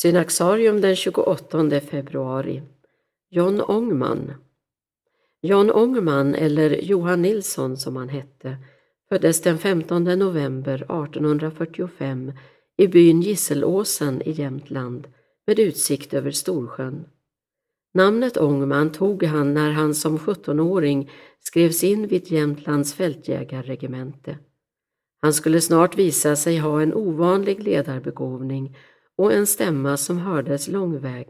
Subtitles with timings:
[0.00, 2.62] Synaxarium den 28 februari.
[3.30, 4.32] John Ångman.
[5.42, 8.56] John Ångman, eller Johan Nilsson som han hette,
[9.08, 12.32] föddes den 15 november 1845
[12.76, 15.06] i byn Gisselåsen i Jämtland
[15.46, 17.04] med utsikt över Storsjön.
[17.94, 24.38] Namnet Ångman tog han när han som 17-åring skrevs in vid Jämtlands fältjägarregemente.
[25.20, 28.76] Han skulle snart visa sig ha en ovanlig ledarbegåvning
[29.22, 31.28] och en stämma som hördes lång väg.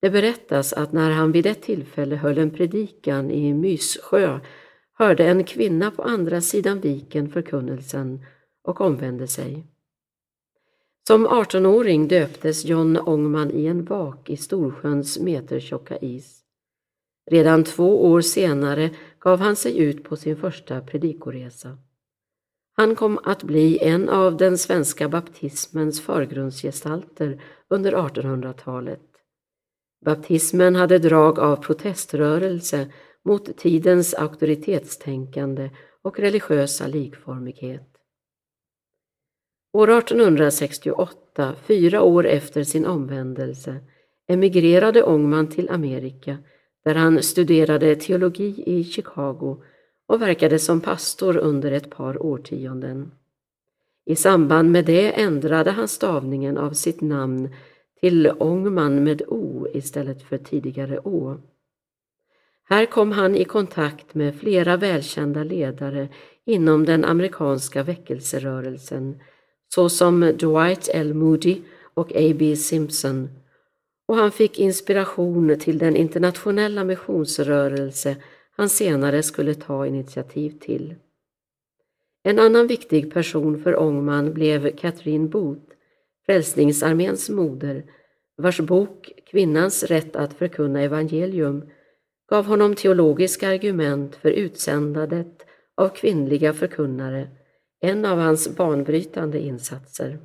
[0.00, 4.40] Det berättas att när han vid ett tillfälle höll en predikan i Myssjö
[4.92, 8.24] hörde en kvinna på andra sidan viken förkunnelsen
[8.64, 9.66] och omvände sig.
[11.06, 16.40] Som 18-åring döptes John Ångman i en vak i Storsjöns metertjocka is.
[17.30, 21.78] Redan två år senare gav han sig ut på sin första predikoresa.
[22.72, 29.00] Han kom att bli en av den svenska baptismens förgrundsgestalter under 1800-talet.
[30.04, 32.92] Baptismen hade drag av proteströrelse
[33.24, 35.70] mot tidens auktoritetstänkande
[36.02, 37.90] och religiösa likformighet.
[39.72, 43.76] År 1868, fyra år efter sin omvändelse,
[44.28, 46.38] emigrerade Ångman till Amerika
[46.84, 49.62] där han studerade teologi i Chicago
[50.10, 53.10] och verkade som pastor under ett par årtionden.
[54.06, 57.54] I samband med det ändrade han stavningen av sitt namn
[58.00, 61.36] till Ångman med O istället för tidigare Å.
[62.68, 66.08] Här kom han i kontakt med flera välkända ledare
[66.46, 69.20] inom den amerikanska väckelserörelsen
[69.74, 71.14] såsom Dwight L.
[71.14, 71.62] Moody
[71.94, 72.56] och A.B.
[72.56, 73.28] Simpson
[74.08, 78.16] och han fick inspiration till den internationella missionsrörelse
[78.60, 80.94] han senare skulle ta initiativ till.
[82.22, 85.72] En annan viktig person för Ångman blev Katrin Booth,
[86.26, 87.84] Frälsningsarméns moder,
[88.36, 91.70] vars bok Kvinnans rätt att förkunna evangelium
[92.30, 97.28] gav honom teologiska argument för utsändandet av kvinnliga förkunnare,
[97.80, 100.18] en av hans banbrytande insatser.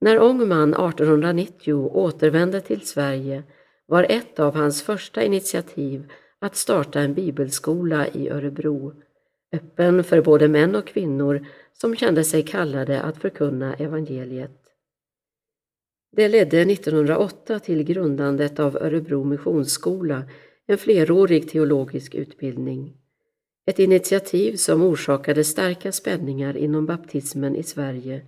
[0.00, 3.42] När Ångman 1890 återvände till Sverige
[3.86, 6.10] var ett av hans första initiativ
[6.44, 8.92] att starta en bibelskola i Örebro,
[9.52, 14.60] öppen för både män och kvinnor som kände sig kallade att förkunna evangeliet.
[16.16, 20.22] Det ledde 1908 till grundandet av Örebro Missionsskola,
[20.66, 22.96] en flerårig teologisk utbildning.
[23.66, 28.26] Ett initiativ som orsakade starka spänningar inom baptismen i Sverige,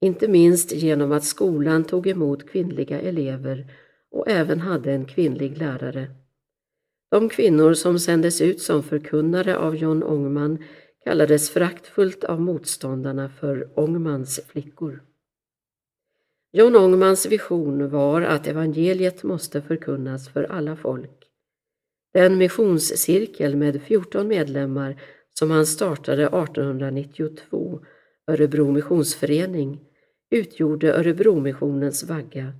[0.00, 3.72] inte minst genom att skolan tog emot kvinnliga elever
[4.10, 6.25] och även hade en kvinnlig lärare.
[7.16, 10.64] De kvinnor som sändes ut som förkunnare av John Ångman
[11.04, 15.02] kallades föraktfullt av motståndarna för Ångmans flickor.
[16.52, 21.24] John Ångmans vision var att evangeliet måste förkunnas för alla folk.
[22.14, 25.02] Den missionscirkel med 14 medlemmar
[25.38, 27.80] som han startade 1892,
[28.30, 29.80] Örebro Missionsförening,
[30.30, 32.52] utgjorde Örebromissionens vagga,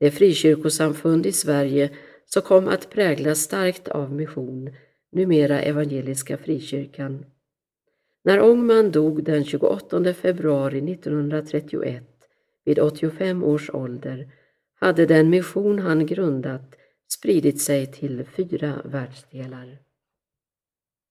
[0.00, 1.90] det frikyrkosamfund i Sverige
[2.26, 4.70] som kom att präglas starkt av mission,
[5.12, 7.24] numera Evangeliska Frikyrkan.
[8.24, 12.04] När Ångman dog den 28 februari 1931
[12.64, 14.32] vid 85 års ålder
[14.80, 16.74] hade den mission han grundat
[17.08, 19.85] spridit sig till fyra världsdelar.